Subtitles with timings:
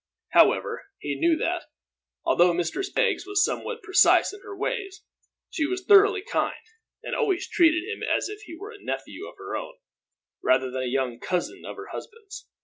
[0.29, 1.65] However, he knew that,
[2.25, 5.03] although Mistress Beggs was somewhat precise in her ways,
[5.51, 6.55] she was thoroughly kind;
[7.03, 9.75] and always treated him as if he were a nephew of her own,
[10.41, 12.47] rather than a young cousin of her husband's.